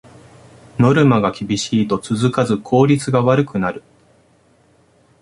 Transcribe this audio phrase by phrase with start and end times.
[0.79, 3.83] ノルマが厳しいと続かず効率が悪くなる